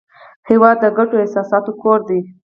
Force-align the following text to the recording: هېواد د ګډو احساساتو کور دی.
هېواد 0.49 0.77
د 0.81 0.85
ګډو 0.97 1.15
احساساتو 1.23 1.71
کور 1.81 1.99
دی. 2.09 2.19